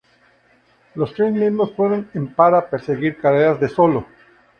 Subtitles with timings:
[0.95, 4.07] Los tres miembros fueron en para perseguir carreras de solo.